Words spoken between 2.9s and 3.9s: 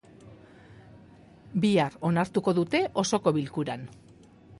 osoko bilkuran.